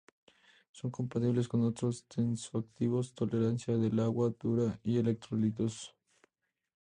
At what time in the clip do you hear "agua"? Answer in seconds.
3.99-4.33